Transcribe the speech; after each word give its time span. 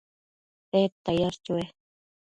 tedta 0.69 1.11
yash 1.19 1.37
chue? 1.45 1.61